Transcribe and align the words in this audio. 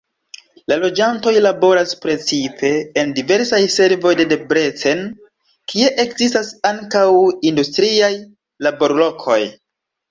La 0.71 0.77
loĝantoj 0.83 1.33
laboras 1.45 1.91
precipe 2.05 2.71
en 3.03 3.13
diversaj 3.21 3.61
servoj 3.75 4.15
de 4.23 4.27
Debrecen, 4.33 5.05
kie 5.75 5.95
ekzistas 6.07 6.53
ankaŭ 6.75 7.07
industriaj 7.53 8.15
laborlokoj. 8.71 9.43